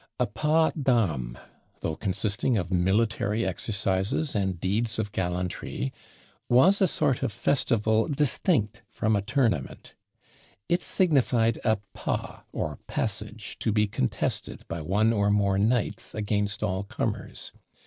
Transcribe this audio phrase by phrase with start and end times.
[0.19, 1.37] A pas d'armes,
[1.81, 5.93] though consisting of military exercises and deeds of gallantry,
[6.49, 9.93] was a sort of festival distinct from a tournament.
[10.67, 16.63] It signified a pas or passage to be contested by one or more knights against
[16.63, 17.51] all comers.